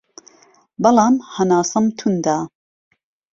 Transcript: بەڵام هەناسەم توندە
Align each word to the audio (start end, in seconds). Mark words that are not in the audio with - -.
بەڵام 0.81 1.15
هەناسەم 1.35 1.85
توندە 1.97 2.37